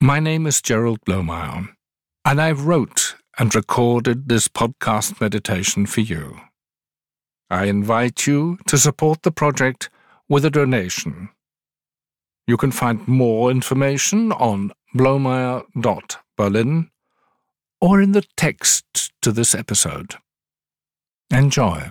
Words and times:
My 0.00 0.20
name 0.20 0.46
is 0.46 0.62
Gerald 0.62 1.00
Blomeyer, 1.04 1.70
and 2.24 2.40
I've 2.40 2.66
wrote 2.66 3.16
and 3.36 3.52
recorded 3.52 4.28
this 4.28 4.46
podcast 4.46 5.20
meditation 5.20 5.86
for 5.86 6.02
you. 6.02 6.40
I 7.50 7.64
invite 7.64 8.24
you 8.24 8.58
to 8.68 8.78
support 8.78 9.22
the 9.22 9.32
project 9.32 9.90
with 10.28 10.44
a 10.44 10.50
donation. 10.50 11.30
You 12.46 12.56
can 12.56 12.70
find 12.70 13.08
more 13.08 13.50
information 13.50 14.30
on 14.30 14.70
blomeyer.berlin 14.94 16.90
or 17.80 18.00
in 18.00 18.12
the 18.12 18.24
text 18.36 18.84
to 19.22 19.32
this 19.32 19.52
episode. 19.52 20.14
Enjoy. 21.28 21.90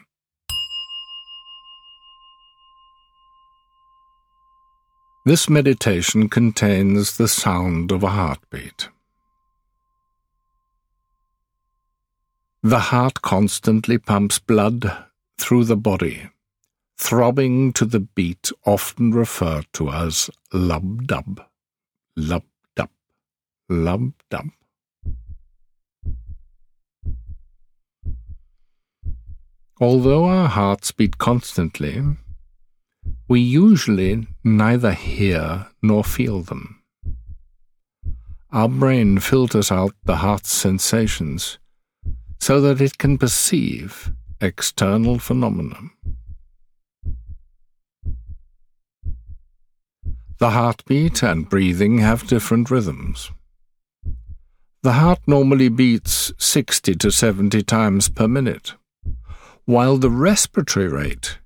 This 5.27 5.49
meditation 5.49 6.29
contains 6.29 7.17
the 7.17 7.27
sound 7.27 7.91
of 7.91 8.01
a 8.01 8.11
heartbeat. 8.11 8.87
The 12.63 12.79
heart 12.79 13.21
constantly 13.21 13.97
pumps 13.97 14.39
blood 14.39 14.89
through 15.37 15.65
the 15.65 15.75
body, 15.75 16.29
throbbing 16.97 17.73
to 17.73 17.83
the 17.83 17.99
beat 17.99 18.53
often 18.65 19.11
referred 19.11 19.67
to 19.73 19.89
as 19.89 20.29
lub-dub, 20.53 21.41
lub-dub, 22.15 22.89
lub-dub. 23.67 24.47
Although 29.81 30.23
our 30.23 30.47
hearts 30.47 30.93
beat 30.93 31.17
constantly, 31.17 32.01
we 33.27 33.41
usually 33.41 34.27
neither 34.43 34.93
hear 34.93 35.67
nor 35.81 36.03
feel 36.03 36.41
them. 36.41 36.81
Our 38.51 38.69
brain 38.69 39.19
filters 39.19 39.71
out 39.71 39.93
the 40.05 40.17
heart's 40.17 40.51
sensations 40.51 41.59
so 42.39 42.61
that 42.61 42.79
it 42.79 42.97
can 42.97 43.17
perceive 43.17 44.11
external 44.39 45.19
phenomena. 45.19 45.77
The 50.39 50.51
heartbeat 50.51 51.23
and 51.23 51.49
breathing 51.49 51.97
have 51.97 52.27
different 52.27 52.69
rhythms. 52.69 53.31
The 54.83 54.93
heart 54.93 55.19
normally 55.27 55.67
beats 55.67 56.31
60 56.37 56.95
to 56.95 57.11
70 57.11 57.63
times 57.63 58.07
per 58.07 58.27
minute, 58.27 58.75
while 59.65 59.97
the 59.97 60.11
respiratory 60.11 60.87
rate 60.87 61.39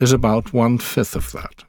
is 0.00 0.12
about 0.12 0.52
one 0.52 0.78
fifth 0.78 1.16
of 1.16 1.32
that. 1.32 1.64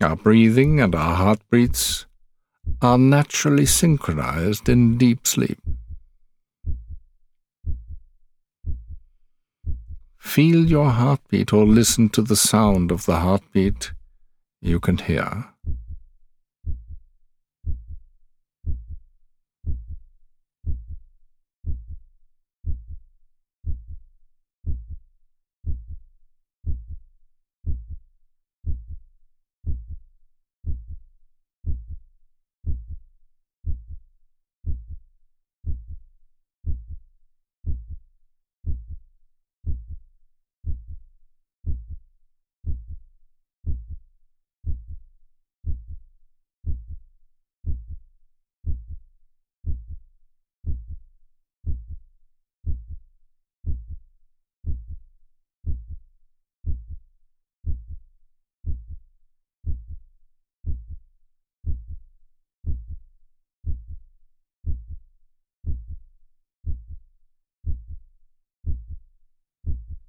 Our 0.00 0.16
breathing 0.16 0.80
and 0.80 0.94
our 0.94 1.14
heartbeats 1.14 2.06
are 2.80 2.98
naturally 2.98 3.66
synchronized 3.66 4.68
in 4.68 4.96
deep 4.96 5.26
sleep. 5.26 5.58
Feel 10.16 10.66
your 10.66 10.90
heartbeat 10.90 11.52
or 11.52 11.66
listen 11.66 12.08
to 12.10 12.22
the 12.22 12.36
sound 12.36 12.92
of 12.92 13.06
the 13.06 13.16
heartbeat 13.16 13.92
you 14.60 14.78
can 14.78 14.98
hear. 14.98 15.46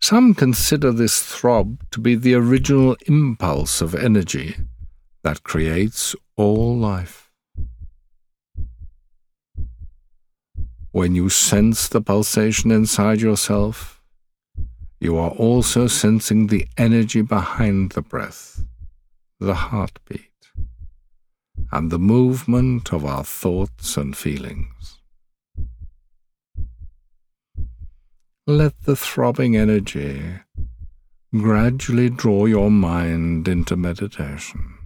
Some 0.01 0.33
consider 0.33 0.91
this 0.91 1.21
throb 1.21 1.83
to 1.91 1.99
be 1.99 2.15
the 2.15 2.33
original 2.33 2.95
impulse 3.07 3.81
of 3.81 3.93
energy 3.93 4.55
that 5.23 5.43
creates 5.43 6.15
all 6.37 6.77
life. 6.77 7.29
When 10.91 11.15
you 11.15 11.29
sense 11.29 11.87
the 11.87 12.01
pulsation 12.01 12.71
inside 12.71 13.21
yourself, 13.21 14.01
you 14.99 15.17
are 15.17 15.31
also 15.31 15.87
sensing 15.87 16.47
the 16.47 16.67
energy 16.77 17.21
behind 17.21 17.91
the 17.91 18.01
breath, 18.01 18.65
the 19.39 19.53
heartbeat, 19.53 20.51
and 21.71 21.91
the 21.91 21.99
movement 21.99 22.91
of 22.93 23.05
our 23.05 23.23
thoughts 23.23 23.97
and 23.97 24.15
feelings. 24.15 24.98
Let 28.49 28.81
the 28.85 28.95
throbbing 28.95 29.55
energy 29.55 30.39
gradually 31.31 32.09
draw 32.09 32.45
your 32.45 32.71
mind 32.71 33.47
into 33.47 33.77
meditation. 33.77 34.78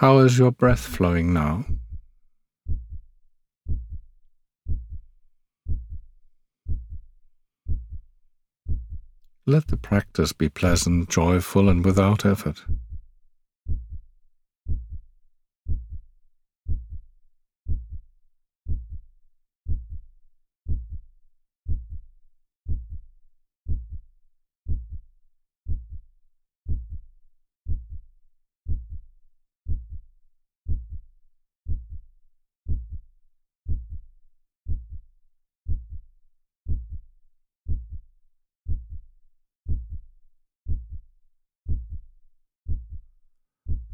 How 0.00 0.20
is 0.20 0.38
your 0.38 0.50
breath 0.50 0.80
flowing 0.80 1.34
now? 1.34 1.66
Let 9.46 9.66
the 9.66 9.76
practice 9.76 10.32
be 10.32 10.48
pleasant, 10.48 11.10
joyful, 11.10 11.68
and 11.68 11.84
without 11.84 12.24
effort. 12.24 12.64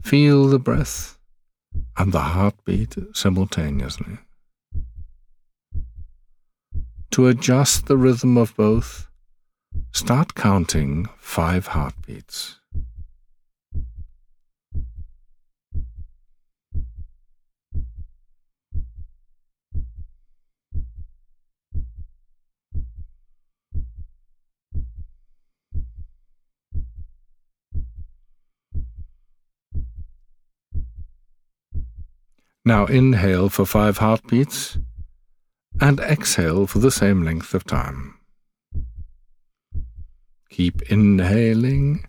Feel 0.07 0.47
the 0.47 0.61
breath 0.61 1.19
and 1.97 2.13
the 2.13 2.21
heartbeat 2.21 2.95
simultaneously. 3.13 4.19
To 7.11 7.27
adjust 7.27 7.87
the 7.87 7.97
rhythm 7.97 8.39
of 8.39 8.55
both, 8.55 9.09
start 9.93 10.37
counting 10.37 11.09
five 11.19 11.67
heartbeats. 11.67 12.61
Now 32.67 32.87
inhale 32.87 33.49
for 33.49 33.65
five 33.65 33.99
heartbeats 33.99 34.77
and 35.81 36.01
exhale 36.01 36.67
for 36.67 36.81
the 36.81 36.91
same 36.91 37.23
length 37.23 37.55
of 37.55 37.63
time. 37.63 38.19
Keep 40.51 40.83
inhaling 40.91 42.05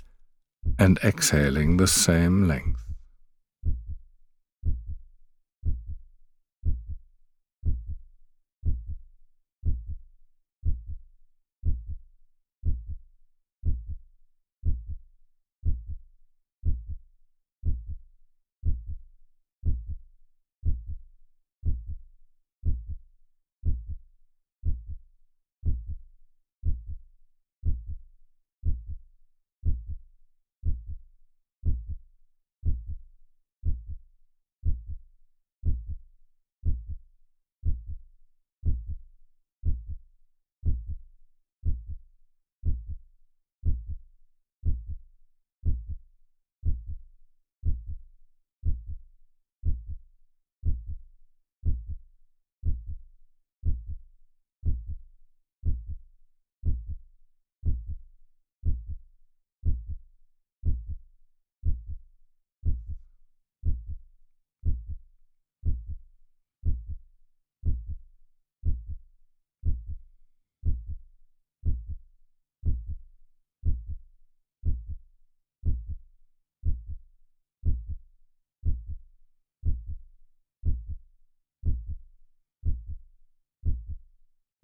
and 0.80 0.98
exhaling 1.04 1.78
the 1.78 1.86
same 1.86 2.48
length. 2.48 2.87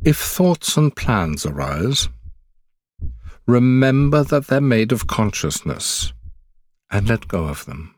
If 0.05 0.17
thoughts 0.17 0.75
and 0.75 0.93
plans 0.93 1.45
arise, 1.45 2.09
remember 3.47 4.21
that 4.25 4.47
they're 4.47 4.59
made 4.59 4.91
of 4.91 5.07
consciousness 5.07 6.11
and 6.91 7.07
let 7.07 7.29
go 7.29 7.45
of 7.45 7.63
them. 7.65 7.95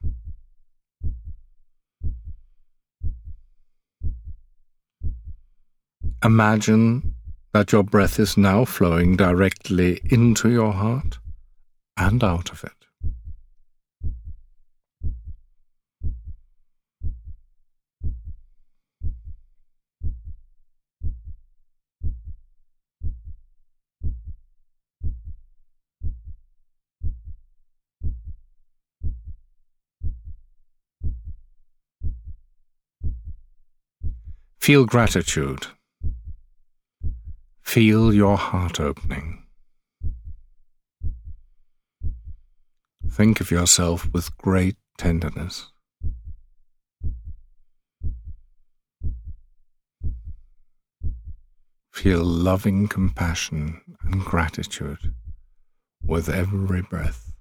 Imagine 6.24 7.16
that 7.54 7.72
your 7.72 7.84
breath 7.84 8.20
is 8.20 8.38
now 8.38 8.66
flowing 8.66 9.16
directly 9.16 10.00
into 10.06 10.50
your 10.50 10.74
heart 10.74 11.18
and 11.98 12.24
out 12.24 12.52
of 12.52 12.64
it. 12.64 12.85
Feel 34.66 34.86
gratitude. 34.88 35.68
Feel 37.62 38.12
your 38.12 38.36
heart 38.36 38.80
opening. 38.80 39.44
Think 43.08 43.42
of 43.42 43.52
yourself 43.52 44.12
with 44.12 44.36
great 44.38 44.76
tenderness. 44.98 45.72
Feel 51.94 52.24
loving 52.24 52.88
compassion 52.88 53.82
and 54.02 54.26
gratitude 54.26 55.14
with 56.04 56.28
every 56.28 56.82
breath. 56.82 57.35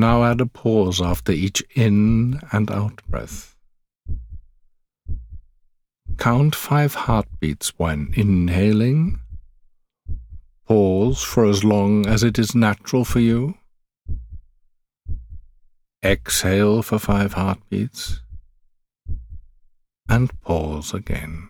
Now 0.00 0.24
add 0.24 0.40
a 0.40 0.46
pause 0.46 1.02
after 1.02 1.30
each 1.30 1.62
in 1.74 2.40
and 2.52 2.70
out 2.70 3.02
breath. 3.06 3.54
Count 6.16 6.54
five 6.54 6.94
heartbeats 6.94 7.78
when 7.78 8.10
inhaling. 8.16 9.20
Pause 10.66 11.22
for 11.22 11.44
as 11.44 11.64
long 11.64 12.06
as 12.06 12.22
it 12.22 12.38
is 12.38 12.54
natural 12.54 13.04
for 13.04 13.20
you. 13.20 13.58
Exhale 16.02 16.80
for 16.80 16.98
five 16.98 17.34
heartbeats. 17.34 18.22
And 20.08 20.30
pause 20.40 20.94
again. 20.94 21.49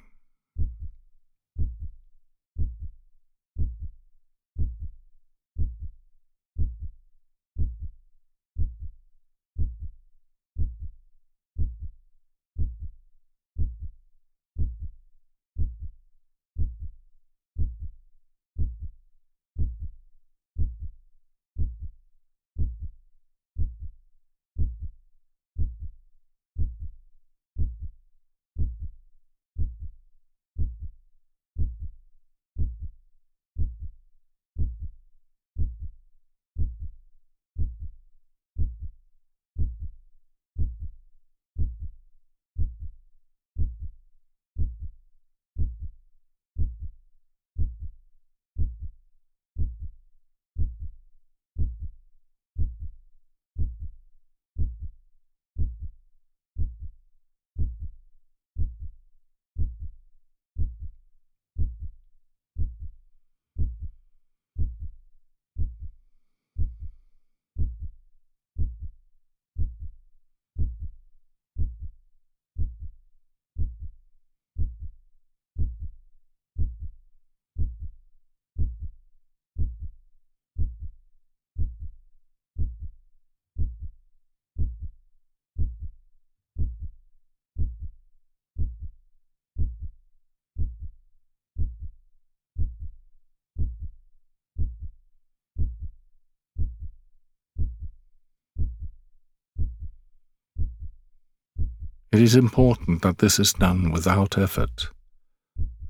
It 102.13 102.21
is 102.21 102.35
important 102.35 103.03
that 103.03 103.19
this 103.19 103.39
is 103.39 103.53
done 103.53 103.93
without 103.93 104.37
effort, 104.37 104.89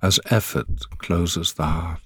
as 0.02 0.20
effort 0.26 0.68
closes 0.98 1.54
the 1.54 1.64
heart. 1.64 2.00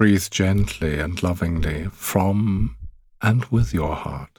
Breathe 0.00 0.30
gently 0.30 0.98
and 0.98 1.22
lovingly 1.22 1.84
from 1.92 2.74
and 3.20 3.44
with 3.50 3.74
your 3.74 3.94
heart. 3.94 4.38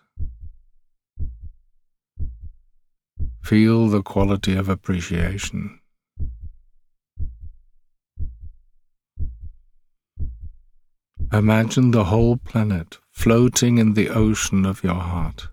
Feel 3.43 3.87
the 3.87 4.01
quality 4.01 4.55
of 4.55 4.69
appreciation. 4.69 5.79
Imagine 11.31 11.91
the 11.91 12.05
whole 12.05 12.37
planet 12.37 12.97
floating 13.11 13.77
in 13.77 13.93
the 13.93 14.09
ocean 14.09 14.65
of 14.65 14.83
your 14.83 14.95
heart. 14.95 15.49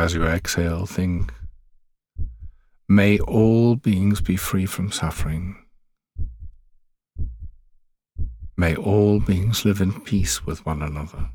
As 0.00 0.14
you 0.14 0.24
exhale, 0.24 0.86
think, 0.86 1.30
May 2.88 3.18
all 3.18 3.76
beings 3.76 4.22
be 4.22 4.34
free 4.34 4.64
from 4.64 4.90
suffering. 4.90 5.56
May 8.56 8.74
all 8.76 9.20
beings 9.20 9.66
live 9.66 9.82
in 9.82 10.00
peace 10.00 10.46
with 10.46 10.64
one 10.64 10.80
another. 10.80 11.28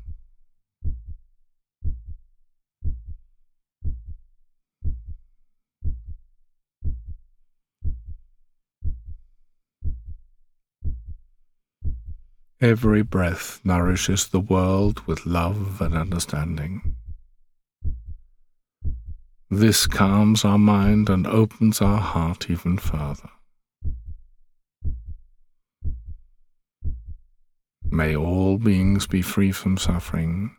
Every 12.60 13.02
breath 13.02 13.60
nourishes 13.62 14.26
the 14.26 14.40
world 14.40 15.06
with 15.06 15.24
love 15.24 15.80
and 15.80 15.94
understanding. 15.94 16.95
This 19.50 19.86
calms 19.86 20.44
our 20.44 20.58
mind 20.58 21.08
and 21.08 21.26
opens 21.26 21.80
our 21.80 22.00
heart 22.00 22.50
even 22.50 22.78
further. 22.78 23.30
May 27.88 28.16
all 28.16 28.58
beings 28.58 29.06
be 29.06 29.22
free 29.22 29.52
from 29.52 29.78
suffering 29.78 30.56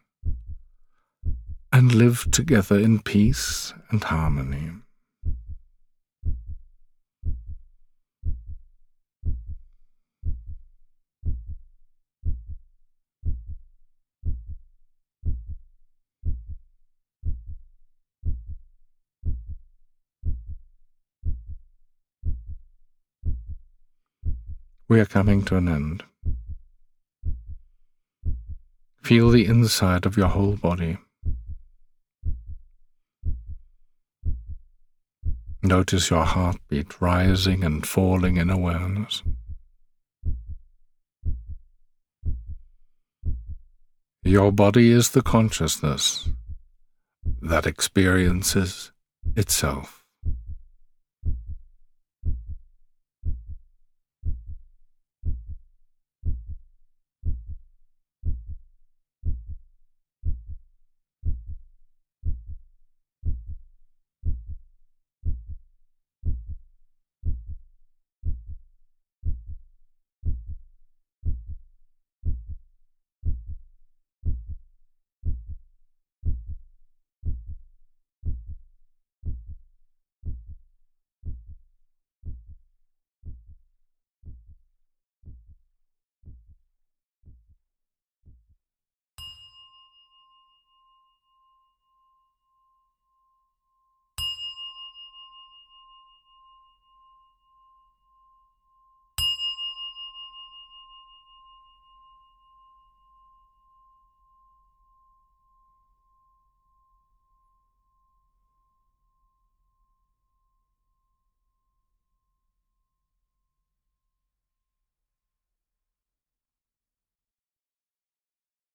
and 1.74 1.94
live 1.94 2.32
together 2.32 2.79
in 2.79 3.01
peace 3.01 3.74
and 3.89 4.01
harmony. 4.03 4.72
We 24.89 25.01
are 25.01 25.06
coming 25.06 25.44
to 25.46 25.58
an 25.58 25.67
end. 25.67 26.03
Feel 29.03 29.29
the 29.29 29.46
inside 29.46 30.06
of 30.06 30.15
your 30.15 30.27
whole 30.27 30.56
body. 30.56 30.98
Notice 35.62 36.10
your 36.10 36.24
heartbeat 36.24 37.01
rising 37.01 37.65
and 37.65 37.86
falling 37.86 38.38
in 38.38 38.50
awareness. 38.50 39.24
Your 44.24 44.53
body 44.53 44.91
is 44.91 45.12
the 45.12 45.22
consciousness 45.22 46.29
that 47.41 47.65
experiences 47.65 48.91
itself. 49.36 50.06